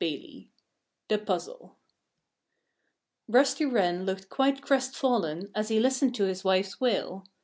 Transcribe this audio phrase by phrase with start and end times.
[0.03, 0.49] XVIII
[1.09, 1.77] THE PUZZLE
[3.27, 7.23] Rusty Wren looked quite crestfallen as he listened to his wife's wail.